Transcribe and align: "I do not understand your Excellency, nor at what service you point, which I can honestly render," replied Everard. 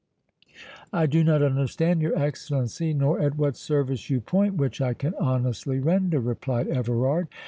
"I 0.91 1.05
do 1.05 1.23
not 1.23 1.43
understand 1.43 2.01
your 2.01 2.17
Excellency, 2.17 2.91
nor 2.91 3.19
at 3.19 3.37
what 3.37 3.55
service 3.55 4.09
you 4.09 4.19
point, 4.19 4.55
which 4.55 4.81
I 4.81 4.95
can 4.95 5.13
honestly 5.19 5.77
render," 5.77 6.19
replied 6.19 6.67
Everard. 6.67 7.27